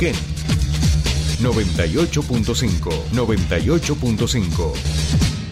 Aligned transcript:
¿Qué? 0.00 0.12
98.5, 1.42 3.10
98.5. 3.10 4.72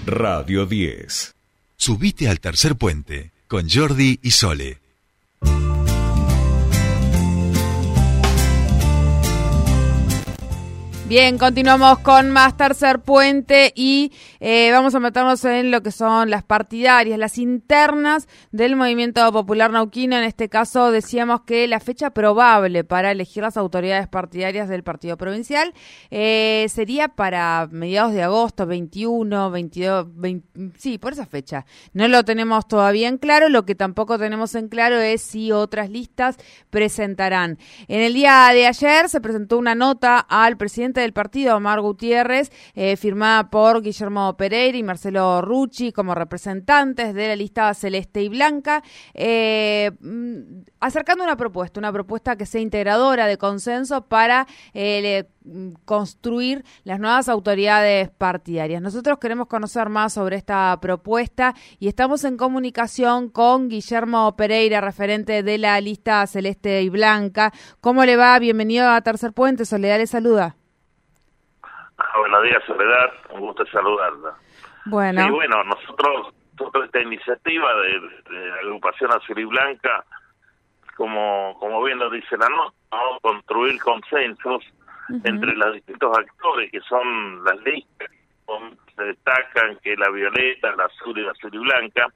Radio 0.06 0.66
10. 0.66 1.34
Subite 1.76 2.28
al 2.28 2.38
tercer 2.38 2.76
puente 2.76 3.32
con 3.48 3.68
Jordi 3.68 4.20
y 4.22 4.30
Sole. 4.30 4.85
Bien, 11.08 11.38
continuamos 11.38 12.00
con 12.00 12.30
más 12.30 12.56
tercer 12.56 12.98
puente 12.98 13.72
y 13.76 14.10
eh, 14.40 14.72
vamos 14.72 14.92
a 14.96 14.98
meternos 14.98 15.44
en 15.44 15.70
lo 15.70 15.80
que 15.80 15.92
son 15.92 16.30
las 16.30 16.42
partidarias, 16.42 17.16
las 17.16 17.38
internas 17.38 18.26
del 18.50 18.74
movimiento 18.74 19.30
popular 19.30 19.70
nauquino. 19.70 20.16
En 20.16 20.24
este 20.24 20.48
caso 20.48 20.90
decíamos 20.90 21.42
que 21.42 21.68
la 21.68 21.78
fecha 21.78 22.10
probable 22.10 22.82
para 22.82 23.12
elegir 23.12 23.44
las 23.44 23.56
autoridades 23.56 24.08
partidarias 24.08 24.68
del 24.68 24.82
partido 24.82 25.16
provincial 25.16 25.74
eh, 26.10 26.66
sería 26.70 27.06
para 27.06 27.68
mediados 27.70 28.12
de 28.12 28.24
agosto, 28.24 28.66
21, 28.66 29.52
22, 29.52 30.08
sí, 30.76 30.98
por 30.98 31.12
esa 31.12 31.26
fecha. 31.26 31.66
No 31.92 32.08
lo 32.08 32.24
tenemos 32.24 32.66
todavía 32.66 33.06
en 33.06 33.18
claro, 33.18 33.48
lo 33.48 33.64
que 33.64 33.76
tampoco 33.76 34.18
tenemos 34.18 34.56
en 34.56 34.68
claro 34.68 34.98
es 34.98 35.22
si 35.22 35.52
otras 35.52 35.88
listas 35.88 36.36
presentarán. 36.70 37.58
En 37.86 38.00
el 38.00 38.12
día 38.12 38.48
de 38.52 38.66
ayer 38.66 39.08
se 39.08 39.20
presentó 39.20 39.56
una 39.56 39.76
nota 39.76 40.18
al 40.18 40.56
presidente 40.56 40.95
del 41.00 41.12
partido, 41.12 41.56
Omar 41.56 41.80
Gutiérrez, 41.80 42.50
eh, 42.74 42.96
firmada 42.96 43.50
por 43.50 43.82
Guillermo 43.82 44.36
Pereira 44.36 44.78
y 44.78 44.82
Marcelo 44.82 45.42
Rucci 45.42 45.92
como 45.92 46.14
representantes 46.14 47.14
de 47.14 47.28
la 47.28 47.36
lista 47.36 47.72
celeste 47.74 48.22
y 48.22 48.28
blanca, 48.28 48.82
eh, 49.14 49.90
mm, 50.00 50.62
acercando 50.80 51.24
una 51.24 51.36
propuesta, 51.36 51.80
una 51.80 51.92
propuesta 51.92 52.36
que 52.36 52.46
sea 52.46 52.60
integradora 52.60 53.26
de 53.26 53.38
consenso 53.38 54.06
para 54.06 54.46
eh, 54.74 55.24
mm, 55.44 55.72
construir 55.84 56.64
las 56.84 57.00
nuevas 57.00 57.28
autoridades 57.28 58.10
partidarias. 58.10 58.82
Nosotros 58.82 59.18
queremos 59.18 59.46
conocer 59.46 59.88
más 59.88 60.12
sobre 60.14 60.36
esta 60.36 60.78
propuesta 60.80 61.54
y 61.78 61.88
estamos 61.88 62.24
en 62.24 62.36
comunicación 62.36 63.28
con 63.28 63.68
Guillermo 63.68 64.36
Pereira, 64.36 64.80
referente 64.80 65.42
de 65.42 65.58
la 65.58 65.80
lista 65.80 66.26
celeste 66.26 66.82
y 66.82 66.88
blanca. 66.88 67.52
¿Cómo 67.80 68.04
le 68.04 68.16
va? 68.16 68.38
Bienvenido 68.38 68.88
a 68.88 69.00
Tercer 69.00 69.32
Puente. 69.32 69.64
Soledad 69.64 69.98
le 69.98 70.06
saluda. 70.06 70.56
Ah, 71.98 72.18
buenos 72.18 72.42
días, 72.42 72.62
Soledad. 72.66 73.12
Un 73.30 73.40
gusto 73.40 73.64
saludarla. 73.66 74.34
Bueno. 74.86 75.26
Y 75.26 75.30
bueno, 75.30 75.64
nosotros, 75.64 76.34
esta 76.84 77.00
iniciativa 77.00 77.68
de, 77.82 78.52
agrupación 78.62 79.12
azul 79.12 79.38
y 79.38 79.44
blanca, 79.44 80.04
como, 80.96 81.56
como 81.58 81.82
bien 81.82 81.98
lo 81.98 82.10
dice 82.10 82.36
la 82.36 82.48
nota, 82.48 82.76
a 82.90 83.20
construir 83.20 83.80
consensos 83.80 84.64
entre 85.24 85.54
los 85.54 85.74
distintos 85.74 86.16
actores 86.18 86.70
que 86.70 86.80
son 86.80 87.44
las 87.44 87.56
listas, 87.62 88.10
se 88.96 89.02
destacan 89.04 89.78
que 89.82 89.96
la 89.96 90.10
violeta, 90.10 90.74
la 90.76 90.84
azul 90.84 91.18
y 91.18 91.22
la 91.22 91.32
azul 91.32 91.54
y 91.54 91.58
blanca, 91.58 92.06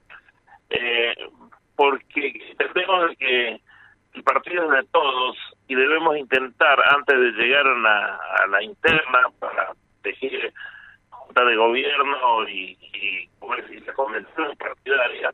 eh, 0.70 1.14
porque 1.76 2.32
entendemos 2.50 3.16
que 3.18 3.60
el 4.14 4.22
partido 4.22 4.64
es 4.64 4.84
de 4.84 4.90
todos 4.90 5.36
y 5.68 5.74
debemos 5.74 6.16
intentar, 6.16 6.78
antes 6.96 7.18
de 7.18 7.30
llegar 7.32 7.66
a, 7.66 8.46
la 8.48 8.62
interna, 8.62 9.20
para 9.38 9.69
elegir 10.04 10.52
junta 11.10 11.44
de 11.44 11.56
gobierno 11.56 12.48
y, 12.48 12.76
y, 12.94 13.28
la 13.86 13.92
convención 13.94 14.56
partidaria, 14.56 15.32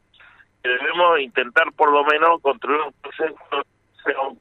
debemos 0.62 1.20
intentar 1.20 1.72
por 1.72 1.90
lo 1.92 2.04
menos 2.04 2.40
construir 2.40 2.80
un 2.80 2.92
proceso 2.94 4.36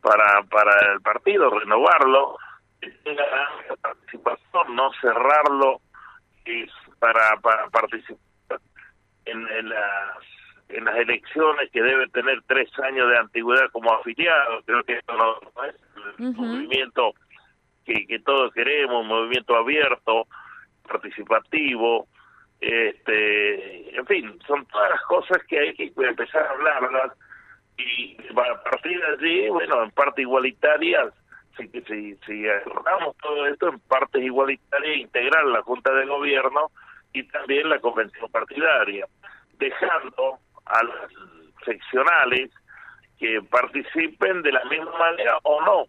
para, 0.00 0.42
para 0.44 0.92
el 0.92 1.00
partido, 1.00 1.50
renovarlo, 1.50 2.36
que 2.80 2.90
tenga 3.04 3.24
participación, 3.80 4.74
no 4.74 4.90
cerrarlo 5.00 5.80
para, 6.98 7.36
para 7.42 7.68
participar 7.68 8.60
en, 9.24 9.46
en 9.48 9.68
las 9.68 10.18
en 10.72 10.84
las 10.84 10.96
elecciones 10.96 11.70
que 11.72 11.82
debe 11.82 12.08
tener 12.08 12.40
tres 12.46 12.68
años 12.80 13.08
de 13.08 13.18
antigüedad 13.18 13.70
como 13.72 13.92
afiliado. 13.92 14.62
Creo 14.64 14.84
que 14.84 14.98
esto 14.98 15.16
no 15.16 15.64
es 15.64 15.74
el 16.18 16.32
movimiento 16.34 17.12
que, 17.84 18.06
que 18.06 18.18
todos 18.20 18.52
queremos, 18.52 19.02
un 19.02 19.08
movimiento 19.08 19.56
abierto, 19.56 20.26
participativo, 20.86 22.06
este, 22.60 23.96
en 23.96 24.06
fin, 24.06 24.38
son 24.46 24.66
todas 24.66 24.90
las 24.90 25.02
cosas 25.02 25.42
que 25.48 25.58
hay 25.58 25.74
que 25.74 25.92
empezar 25.96 26.46
a 26.46 26.50
hablarlas 26.50 27.12
y 27.78 28.16
a 28.28 28.62
partir 28.62 29.00
de 29.00 29.06
allí, 29.06 29.48
bueno, 29.48 29.82
en 29.82 29.90
parte 29.92 30.22
igualitaria, 30.22 31.10
si, 31.56 31.68
si, 31.68 32.14
si 32.26 32.46
todo 33.22 33.46
esto 33.46 33.68
en 33.68 33.80
partes 33.80 34.22
igualitarias, 34.22 34.98
integrar 34.98 35.44
la 35.46 35.62
Junta 35.62 35.92
de 35.94 36.06
Gobierno 36.06 36.70
y 37.12 37.22
también 37.24 37.68
la 37.68 37.78
Convención 37.80 38.30
Partidaria, 38.30 39.06
dejando 39.58 40.38
a 40.66 40.82
las 40.84 41.12
seccionales 41.64 42.50
que 43.18 43.40
participen 43.42 44.42
de 44.42 44.52
la 44.52 44.64
misma 44.64 44.96
manera 44.98 45.38
o 45.42 45.60
no. 45.62 45.84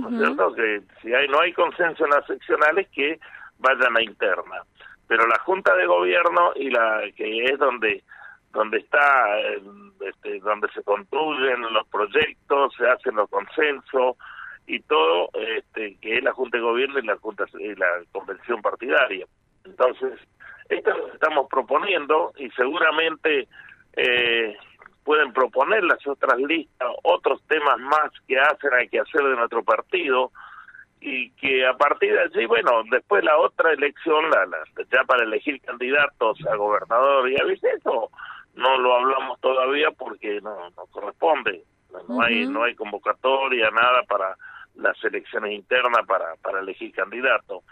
¿No 0.00 0.08
es 0.08 0.16
cierto? 0.16 0.54
Que 0.54 0.80
si 1.02 1.12
hay, 1.12 1.28
no 1.28 1.40
hay 1.40 1.52
consenso 1.52 2.04
en 2.04 2.10
las 2.10 2.26
seccionales, 2.26 2.88
que 2.90 3.20
vayan 3.58 3.96
a 3.96 4.02
interna. 4.02 4.62
Pero 5.06 5.26
la 5.26 5.38
Junta 5.40 5.74
de 5.76 5.86
Gobierno 5.86 6.52
y 6.56 6.70
la 6.70 7.02
que 7.16 7.44
es 7.44 7.58
donde 7.58 8.02
donde 8.52 8.78
está 8.78 9.38
este, 10.00 10.40
donde 10.40 10.68
se 10.74 10.82
construyen 10.82 11.62
los 11.72 11.86
proyectos, 11.88 12.74
se 12.76 12.86
hacen 12.86 13.16
los 13.16 13.28
consensos 13.30 14.16
y 14.66 14.80
todo, 14.80 15.30
este, 15.34 15.96
que 16.00 16.18
es 16.18 16.24
la 16.24 16.32
Junta 16.32 16.58
de 16.58 16.62
Gobierno 16.62 16.98
y 16.98 17.06
la 17.06 17.16
Junta 17.16 17.44
y 17.58 17.74
la 17.74 17.86
Convención 18.12 18.60
Partidaria. 18.60 19.26
Entonces, 19.64 20.20
esto 20.68 20.90
es 20.90 20.96
lo 20.96 21.12
estamos 21.14 21.48
proponiendo 21.48 22.32
y 22.36 22.50
seguramente 22.50 23.48
eh, 23.94 24.56
proponer 25.42 25.82
las 25.82 26.06
otras 26.06 26.38
listas, 26.38 26.88
otros 27.02 27.42
temas 27.48 27.76
más 27.80 28.12
que 28.28 28.38
hacen, 28.38 28.72
hay 28.78 28.88
que 28.88 29.00
hacer 29.00 29.22
de 29.22 29.34
nuestro 29.34 29.64
partido, 29.64 30.30
y 31.00 31.30
que 31.32 31.66
a 31.66 31.76
partir 31.76 32.12
de 32.12 32.20
allí, 32.20 32.46
bueno, 32.46 32.82
después 32.88 33.24
la 33.24 33.36
otra 33.38 33.72
elección, 33.72 34.30
la, 34.30 34.46
ya 34.92 35.02
para 35.02 35.24
elegir 35.24 35.60
candidatos 35.62 36.38
a 36.46 36.54
gobernador 36.54 37.28
y 37.28 37.40
a 37.40 37.44
vice, 37.44 37.68
eso 37.70 38.10
no 38.54 38.78
lo 38.78 38.94
hablamos 38.94 39.40
todavía 39.40 39.90
porque 39.90 40.40
no, 40.42 40.70
no 40.76 40.86
corresponde, 40.92 41.64
no, 42.08 42.22
hay 42.22 42.46
no 42.46 42.62
hay 42.62 42.76
convocatoria, 42.76 43.68
nada 43.72 44.04
para 44.04 44.36
las 44.76 44.96
elecciones 45.02 45.54
internas 45.54 46.06
para, 46.06 46.36
para 46.36 46.60
elegir 46.60 46.92
candidatos. 46.92 47.64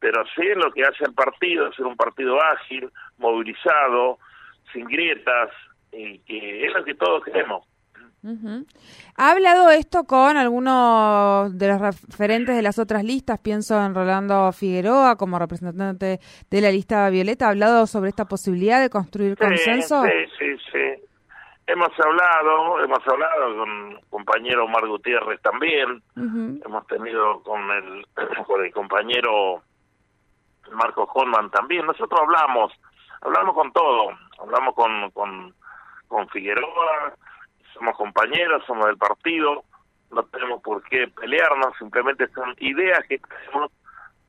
Pero 0.00 0.24
sí 0.34 0.46
es 0.46 0.56
lo 0.56 0.72
que 0.72 0.84
hace 0.84 1.04
el 1.04 1.12
partido, 1.12 1.70
ser 1.74 1.84
un 1.84 1.96
partido 1.96 2.40
ágil, 2.40 2.90
movilizado, 3.18 4.18
sin 4.72 4.86
grietas, 4.86 5.50
y 5.92 6.18
que 6.20 6.66
es 6.66 6.72
lo 6.72 6.84
que 6.84 6.94
todos 6.94 7.24
queremos. 7.24 7.66
¿Ha 9.16 9.30
hablado 9.30 9.70
esto 9.70 10.04
con 10.04 10.36
algunos 10.36 11.56
de 11.56 11.68
los 11.68 11.80
referentes 11.80 12.56
de 12.56 12.62
las 12.62 12.78
otras 12.78 13.04
listas? 13.04 13.38
Pienso 13.38 13.80
en 13.80 13.94
Rolando 13.94 14.52
Figueroa 14.52 15.16
como 15.16 15.38
representante 15.38 16.18
de 16.50 16.60
la 16.60 16.70
lista 16.70 17.08
Violeta. 17.10 17.46
¿Ha 17.46 17.50
hablado 17.50 17.86
sobre 17.86 18.10
esta 18.10 18.24
posibilidad 18.26 18.80
de 18.80 18.90
construir 18.90 19.36
consenso? 19.36 20.02
Sí, 20.04 20.10
sí, 20.38 20.56
sí. 20.72 21.04
Hemos 21.68 21.90
hablado, 22.00 22.82
hemos 22.82 23.06
hablado 23.06 23.56
con 23.56 24.00
compañero 24.10 24.64
Omar 24.64 24.86
Gutiérrez 24.88 25.40
también. 25.42 26.02
Hemos 26.16 26.86
tenido 26.86 27.42
con 27.42 27.60
el, 27.70 28.06
con 28.46 28.64
el 28.64 28.72
compañero 28.72 29.62
Marco 30.72 31.08
Holman 31.14 31.50
también. 31.50 31.86
Nosotros 31.86 32.20
hablamos, 32.20 32.72
hablamos 33.20 33.54
con 33.54 33.72
todo. 33.72 34.10
Hablamos 34.40 34.74
con, 34.74 35.10
con 35.10 35.54
con 36.08 36.28
Figueroa, 36.28 37.14
somos 37.74 37.96
compañeros, 37.96 38.64
somos 38.66 38.86
del 38.86 38.98
partido, 38.98 39.64
no 40.10 40.22
tenemos 40.24 40.62
por 40.62 40.82
qué 40.84 41.08
pelearnos, 41.08 41.76
simplemente 41.78 42.26
son 42.28 42.54
ideas 42.58 43.00
que 43.08 43.18
tenemos 43.18 43.70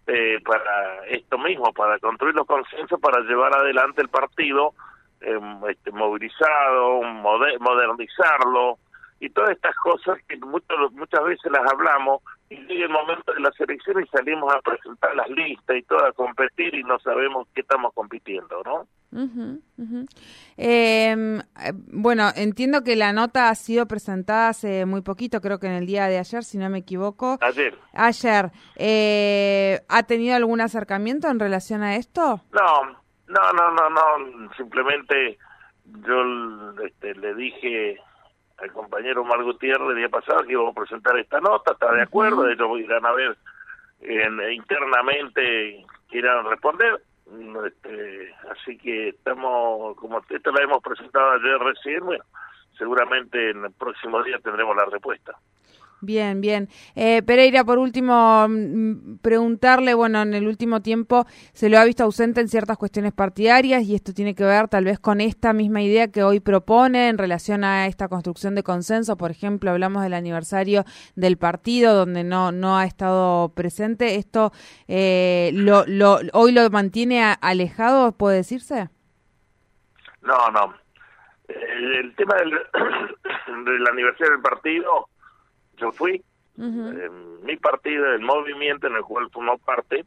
eh, 0.08 0.40
para 0.44 1.06
esto 1.08 1.38
mismo, 1.38 1.72
para 1.74 2.00
construir 2.00 2.36
los 2.36 2.48
consensos, 2.48 3.00
para 3.00 3.22
llevar 3.22 3.56
adelante 3.56 4.02
el 4.02 4.10
partido 4.10 4.74
eh, 5.22 5.40
este, 5.70 5.92
movilizado, 5.92 7.02
modernizarlo 7.04 8.78
y 9.20 9.30
todas 9.30 9.52
estas 9.52 9.76
cosas 9.76 10.18
que 10.28 10.38
muchas 10.38 10.78
muchas 10.94 11.24
veces 11.26 11.52
las 11.52 11.70
hablamos 11.72 12.22
y 12.50 12.56
llega 12.56 12.86
el 12.86 12.92
momento 12.92 13.34
de 13.34 13.42
las 13.42 13.60
elecciones 13.60 14.08
y 14.08 14.18
salimos 14.18 14.54
a 14.54 14.62
presentar 14.62 15.16
las 15.16 15.30
listas 15.30 15.78
y 15.78 15.84
todo 15.84 16.06
a 16.06 16.14
competir 16.14 16.74
y 16.74 16.84
no 16.84 16.98
sabemos 17.00 17.48
qué 17.54 17.62
estamos 17.62 17.94
compitiendo, 17.94 18.64
¿no? 18.64 18.88
Em, 20.58 21.42
bueno, 21.92 22.30
entiendo 22.36 22.84
que 22.84 22.96
la 22.96 23.12
nota 23.12 23.50
ha 23.50 23.56
sido 23.56 23.88
presentada 23.88 24.50
hace 24.50 24.86
muy 24.86 25.02
poquito, 25.02 25.42
creo 25.42 25.60
que 25.60 25.68
en 25.68 25.74
el 25.74 25.86
día 25.86 26.08
de 26.08 26.20
ayer, 26.20 26.44
si 26.44 26.58
no 26.58 26.70
me 26.70 26.80
equivoco. 26.80 27.38
Ayer. 27.42 27.76
Ayer. 27.94 28.52
Eh, 28.76 29.80
¿Ha 29.90 30.04
tenido 30.04 30.36
algún 30.36 30.62
acercamiento 30.62 31.28
en 31.28 31.40
relación 31.40 31.82
a 31.82 31.96
esto? 31.96 32.42
No, 32.52 32.84
no, 33.28 33.54
no, 33.54 33.72
no, 33.72 33.90
no. 33.90 34.54
Simplemente 34.58 35.38
yo 36.06 36.76
este, 36.86 37.16
le 37.16 37.34
dije 37.36 37.98
al 38.58 38.72
compañero 38.74 39.22
Omar 39.22 39.44
Gutiérrez 39.44 39.90
el 39.90 39.96
día 39.96 40.10
pasado 40.10 40.44
que 40.44 40.52
íbamos 40.52 40.76
a 40.76 40.80
presentar 40.82 41.18
esta 41.18 41.40
nota, 41.40 41.72
está 41.72 41.94
de 41.94 42.04
acuerdo, 42.04 42.48
ellos 42.48 42.80
irán 42.80 43.06
a 43.06 43.12
ver 43.14 43.38
en, 44.02 44.52
internamente, 44.52 45.86
irán 46.12 46.46
a 46.46 46.50
responder. 46.50 47.02
Este, 47.68 48.34
así 48.50 48.78
que 48.78 49.10
estamos, 49.10 49.96
como 49.98 50.20
esto 50.30 50.52
la 50.52 50.64
hemos 50.64 50.82
presentado 50.82 51.32
ayer 51.32 51.60
recién, 51.60 52.06
bueno, 52.06 52.24
seguramente 52.78 53.52
en 53.52 53.66
el 53.66 53.72
próximo 53.72 54.24
día 54.24 54.40
tendremos 54.40 54.76
la 54.76 54.86
respuesta. 54.86 55.38
Bien, 56.02 56.40
bien. 56.40 56.70
Eh, 56.96 57.22
Pereira, 57.24 57.66
por 57.66 57.78
último, 57.78 58.48
mm, 58.48 59.18
preguntarle, 59.22 59.94
bueno, 59.94 60.22
en 60.22 60.34
el 60.34 60.48
último 60.48 60.82
tiempo 60.82 61.26
se 61.52 61.70
lo 61.70 61.78
ha 61.78 61.84
visto 61.84 62.06
ausente 62.06 62.40
en 62.40 62.48
ciertas 62.48 62.78
cuestiones 62.78 63.12
partidarias 63.12 63.84
y 63.84 63.96
esto 63.96 64.14
tiene 64.14 64.34
que 64.34 64.46
ver 64.46 64.70
tal 64.70 64.86
vez 64.86 64.98
con 65.00 65.20
esta 65.20 65.52
misma 65.52 65.82
idea 65.82 66.10
que 66.10 66.24
hoy 66.24 66.40
propone 66.40 67.10
en 67.10 67.18
relación 67.18 67.66
a 67.66 67.88
esta 67.88 68.08
construcción 68.08 68.56
de 68.56 68.64
consenso. 68.64 69.18
Por 69.18 69.30
ejemplo, 69.30 69.72
hablamos 69.72 70.02
del 70.02 70.14
aniversario 70.14 70.86
del 71.16 71.38
partido 71.38 71.94
donde 71.94 72.24
no, 72.24 72.54
no 72.54 72.78
ha 72.78 72.86
estado 72.86 73.50
presente. 73.50 74.16
¿Esto 74.16 74.54
eh, 74.88 75.52
lo, 75.54 75.84
lo, 75.86 76.20
hoy 76.32 76.54
lo 76.54 76.70
mantiene 76.70 77.36
alejado, 77.42 78.14
puede 78.14 78.38
decirse? 78.38 78.88
No, 80.22 80.50
no. 80.52 80.74
El, 81.50 82.16
tema 82.16 82.36
del, 82.36 82.52
del 83.66 83.88
aniversario 83.88 84.34
del 84.34 84.42
partido 84.42 85.10
yo 85.80 85.92
fui, 85.92 86.24
mi 86.58 87.56
partido, 87.58 88.14
el 88.14 88.22
movimiento 88.22 88.88
en 88.88 88.96
el 88.96 89.04
cual 89.04 89.30
formó 89.32 89.58
parte, 89.60 90.06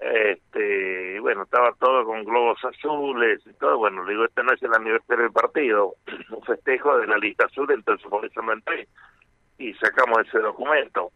este, 0.00 1.20
bueno, 1.20 1.44
estaba 1.44 1.72
todo 1.78 2.04
con 2.04 2.24
globos 2.24 2.62
azules 2.64 3.40
y 3.46 3.52
todo, 3.54 3.78
bueno, 3.78 4.04
le 4.04 4.12
digo, 4.12 4.24
este 4.24 4.42
no 4.42 4.52
es 4.52 4.62
el 4.62 4.74
aniversario 4.74 5.24
del 5.24 5.32
partido, 5.32 5.94
un 6.30 6.42
festejo 6.42 6.98
de 6.98 7.06
la 7.06 7.16
lista 7.18 7.46
azul, 7.46 7.70
entonces 7.70 8.06
por 8.08 8.24
eso 8.24 8.42
no 8.42 8.52
entré. 8.52 8.88
Y 9.58 9.72
sacamos 9.74 10.26
ese 10.26 10.38
documento, 10.38 11.12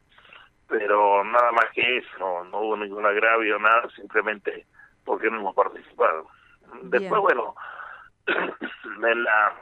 pero 0.68 1.24
nada 1.24 1.50
más 1.52 1.66
que 1.74 1.98
eso, 1.98 2.44
no, 2.44 2.60
hubo 2.60 2.76
ningún 2.76 3.04
agravio, 3.04 3.58
nada, 3.58 3.88
simplemente 3.96 4.66
porque 5.04 5.30
no 5.30 5.38
hemos 5.38 5.54
participado. 5.54 6.26
Después, 6.82 7.20
bueno, 7.20 7.54
en 8.26 9.24
la 9.24 9.54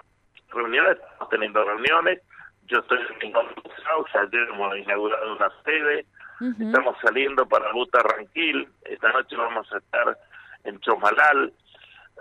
reunión 0.50 0.86
estamos 0.88 1.28
teniendo 1.30 1.64
reuniones, 1.64 2.20
yo 2.66 2.78
estoy 2.78 2.98
en 3.20 3.32
Causa, 3.32 4.20
ayer 4.20 4.48
hemos 4.52 4.76
inaugurado 4.76 5.36
una 5.36 5.50
sede, 5.64 6.06
estamos 6.40 6.96
saliendo 7.02 7.46
para 7.46 7.72
Buta 7.72 8.00
Ranquil, 8.02 8.68
esta 8.84 9.10
noche 9.12 9.36
vamos 9.36 9.72
a 9.72 9.78
estar 9.78 10.18
en 10.64 10.78
Chomalal, 10.80 11.52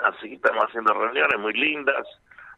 así 0.03 0.30
que 0.30 0.36
estamos 0.36 0.65
haciendo 0.65 0.94
reuniones 0.94 1.39
muy 1.39 1.53
lindas, 1.53 2.07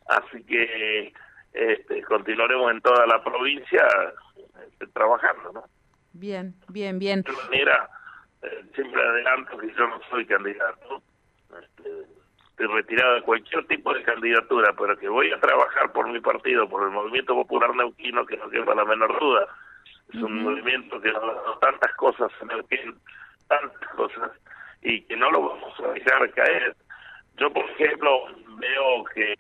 así 0.07 0.43
que 0.43 1.13
este, 1.53 2.03
continuaremos 2.03 2.71
en 2.71 2.81
toda 2.81 3.07
la 3.07 3.23
provincia 3.23 3.85
este, 4.67 4.87
trabajando, 4.87 5.53
¿no? 5.53 5.63
Bien, 6.13 6.53
bien, 6.67 6.99
bien. 6.99 7.21
De 7.21 7.31
manera, 7.31 7.89
eh, 8.41 8.65
siempre 8.75 9.01
adelanto 9.01 9.57
que 9.57 9.73
yo 9.73 9.87
no 9.87 9.99
soy 10.09 10.25
candidato, 10.25 11.01
este, 11.61 12.16
estoy 12.57 12.75
retirado 12.75 13.13
de 13.13 13.21
cualquier 13.21 13.67
tipo 13.67 13.93
de 13.93 14.01
candidatura, 14.01 14.73
pero 14.75 14.97
que 14.97 15.07
voy 15.07 15.31
a 15.31 15.39
trabajar 15.39 15.91
por 15.91 16.09
mi 16.09 16.19
partido, 16.19 16.67
por 16.67 16.81
el 16.81 16.89
Movimiento 16.89 17.35
Popular 17.35 17.75
Neuquino, 17.75 18.25
que 18.25 18.35
no 18.35 18.49
quepa 18.49 18.73
la 18.73 18.83
menor 18.83 19.19
duda. 19.19 19.47
Es 20.11 20.15
un 20.15 20.41
movimiento 20.41 20.99
que 20.99 21.11
nos 21.11 21.21
ha 21.21 21.33
dado 21.33 21.59
tantas 21.59 21.93
cosas 21.97 22.31
en 22.41 22.47
Neuquén, 22.47 22.95
tantas 23.47 23.89
cosas, 23.89 24.31
y 24.81 25.01
que 25.01 25.15
no 25.15 25.29
lo 25.29 25.49
vamos 25.49 25.79
a 25.81 25.91
dejar 25.91 26.31
caer. 26.31 26.75
Yo, 27.37 27.53
por 27.53 27.63
ejemplo, 27.69 28.25
veo 28.57 29.03
que 29.13 29.35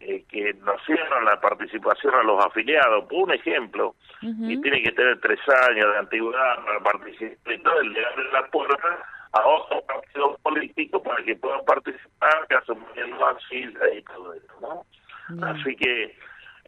eh, 0.00 0.22
que 0.28 0.52
nos 0.52 0.84
cierran 0.84 1.24
la 1.24 1.40
participación 1.40 2.14
a 2.14 2.22
los 2.24 2.44
afiliados. 2.44 3.04
Por 3.04 3.22
un 3.22 3.32
ejemplo, 3.32 3.94
y 4.20 4.60
tiene 4.60 4.82
que 4.82 4.92
tener 4.92 5.18
tres 5.20 5.40
años 5.70 5.92
de 5.92 5.98
antigüedad 5.98 6.62
para 6.62 6.80
participar, 6.80 7.54
y 7.54 7.58
todo, 7.62 7.80
el 7.80 7.94
de 7.94 8.02
la 8.32 8.46
puerta 8.48 8.98
a 9.34 9.46
otros 9.46 9.82
partidos 9.84 10.40
políticos 10.40 11.02
para 11.02 11.22
que 11.24 11.36
puedan 11.36 11.64
participar, 11.64 12.46
que 12.48 12.54
asumiendo 12.54 13.26
así 13.26 13.64
y 13.96 14.02
todo 14.02 14.34
eso, 14.34 14.52
¿no? 14.60 15.46
Así 15.46 15.74
que 15.76 16.16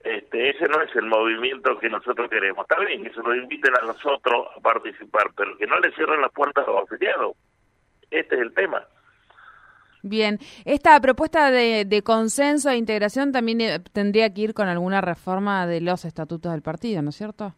este, 0.02 0.50
ese 0.50 0.68
no 0.68 0.80
es 0.82 0.94
el 0.94 1.06
movimiento 1.06 1.78
que 1.78 1.88
nosotros 1.88 2.28
queremos. 2.30 2.64
Está 2.68 2.80
bien 2.84 3.02
que 3.02 3.12
se 3.12 3.20
nos 3.22 3.36
inviten 3.36 3.72
a 3.76 3.86
nosotros 3.86 4.46
a 4.56 4.60
participar, 4.60 5.30
pero 5.36 5.56
que 5.56 5.66
no 5.66 5.78
le 5.80 5.92
cierren 5.92 6.20
las 6.20 6.32
puertas 6.32 6.66
a 6.66 6.70
los 6.70 6.84
afiliados. 6.84 7.36
Este 8.10 8.34
es 8.36 8.40
el 8.40 8.54
tema. 8.54 8.86
Bien, 10.02 10.38
esta 10.64 11.00
propuesta 11.00 11.50
de, 11.50 11.84
de 11.84 12.02
consenso 12.02 12.70
e 12.70 12.76
integración 12.76 13.32
también 13.32 13.60
eh, 13.60 13.80
tendría 13.92 14.32
que 14.32 14.42
ir 14.42 14.54
con 14.54 14.68
alguna 14.68 15.00
reforma 15.00 15.66
de 15.66 15.80
los 15.80 16.04
estatutos 16.04 16.52
del 16.52 16.62
partido, 16.62 17.02
¿no 17.02 17.10
es 17.10 17.16
cierto? 17.16 17.54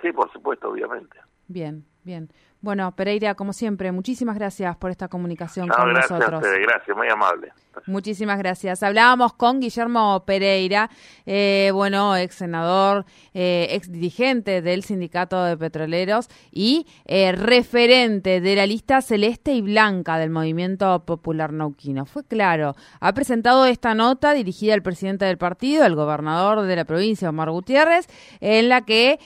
Sí, 0.00 0.12
por 0.12 0.32
supuesto, 0.32 0.70
obviamente. 0.70 1.18
Bien, 1.48 1.84
bien. 2.04 2.30
Bueno, 2.62 2.94
Pereira, 2.94 3.34
como 3.34 3.54
siempre, 3.54 3.90
muchísimas 3.90 4.36
gracias 4.36 4.76
por 4.76 4.90
esta 4.90 5.08
comunicación 5.08 5.68
con 5.68 5.94
nosotros. 5.94 6.42
gracias, 6.42 6.94
muy 6.94 7.08
amable. 7.08 7.52
Muchísimas 7.86 8.38
gracias. 8.38 8.82
Hablábamos 8.82 9.32
con 9.32 9.60
Guillermo 9.60 10.24
Pereira, 10.26 10.90
eh, 11.24 11.70
bueno, 11.72 12.16
ex 12.16 12.34
senador, 12.34 13.06
eh, 13.32 13.68
ex 13.70 13.90
dirigente 13.90 14.60
del 14.60 14.82
Sindicato 14.82 15.42
de 15.44 15.56
Petroleros 15.56 16.28
y 16.50 16.86
eh, 17.06 17.32
referente 17.32 18.40
de 18.40 18.56
la 18.56 18.66
lista 18.66 19.00
celeste 19.00 19.52
y 19.52 19.62
blanca 19.62 20.18
del 20.18 20.30
Movimiento 20.30 21.04
Popular 21.06 21.52
Nauquino. 21.52 22.04
Fue 22.04 22.24
claro, 22.24 22.74
ha 23.00 23.14
presentado 23.14 23.64
esta 23.64 23.94
nota 23.94 24.34
dirigida 24.34 24.74
al 24.74 24.82
presidente 24.82 25.24
del 25.24 25.38
partido, 25.38 25.84
al 25.84 25.94
gobernador 25.94 26.62
de 26.62 26.76
la 26.76 26.84
provincia, 26.84 27.30
Omar 27.30 27.50
Gutiérrez, 27.50 28.06
en 28.40 28.68
la 28.68 28.82
que 28.82 29.18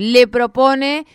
le 0.00 0.26
propone 0.28 1.06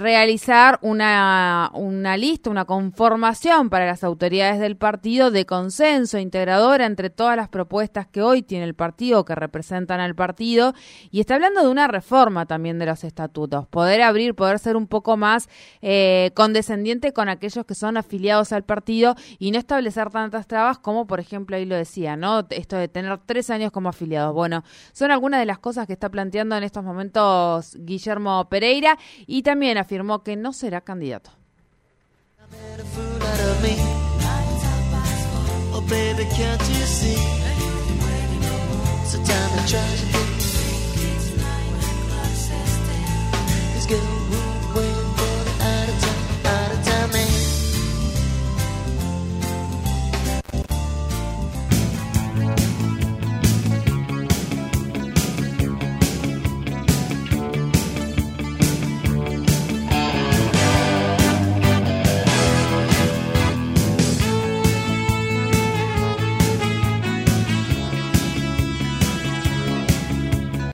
realizar 0.00 0.78
una, 0.82 1.70
una 1.74 2.16
lista, 2.16 2.50
una 2.50 2.64
conformación 2.64 3.68
para 3.68 3.86
las 3.86 4.02
autoridades 4.02 4.58
del 4.58 4.76
partido 4.76 5.30
de 5.30 5.44
consenso 5.44 6.18
integradora 6.18 6.86
entre 6.86 7.10
todas 7.10 7.36
las 7.36 7.48
propuestas 7.48 8.06
que 8.06 8.22
hoy 8.22 8.42
tiene 8.42 8.64
el 8.64 8.74
partido, 8.74 9.24
que 9.24 9.34
representan 9.34 10.00
al 10.00 10.14
partido, 10.14 10.74
y 11.10 11.20
está 11.20 11.34
hablando 11.34 11.62
de 11.62 11.68
una 11.68 11.86
reforma 11.86 12.46
también 12.46 12.78
de 12.78 12.86
los 12.86 13.04
estatutos, 13.04 13.68
poder 13.68 14.00
abrir, 14.00 14.34
poder 14.34 14.58
ser 14.58 14.76
un 14.76 14.86
poco 14.86 15.18
más 15.18 15.48
eh, 15.82 16.30
condescendiente 16.34 17.12
con 17.12 17.28
aquellos 17.28 17.66
que 17.66 17.74
son 17.74 17.98
afiliados 17.98 18.52
al 18.52 18.64
partido 18.64 19.14
y 19.38 19.50
no 19.50 19.58
establecer 19.58 20.08
tantas 20.08 20.46
trabas 20.46 20.78
como, 20.78 21.06
por 21.06 21.20
ejemplo, 21.20 21.56
ahí 21.56 21.66
lo 21.66 21.76
decía, 21.76 22.16
¿no? 22.16 22.46
Esto 22.48 22.76
de 22.76 22.88
tener 22.88 23.18
tres 23.26 23.50
años 23.50 23.70
como 23.70 23.90
afiliados. 23.90 24.34
Bueno, 24.34 24.64
son 24.92 25.10
algunas 25.10 25.40
de 25.40 25.46
las 25.46 25.58
cosas 25.58 25.86
que 25.86 25.92
está 25.92 26.08
planteando 26.08 26.56
en 26.56 26.64
estos 26.64 26.84
momentos 26.84 27.76
Guillermo 27.78 28.48
Pereira 28.48 28.98
y 29.26 29.42
también 29.42 29.76
afirmó 29.90 30.22
que 30.22 30.36
no 30.36 30.52
será 30.52 30.80
candidato. 30.80 31.32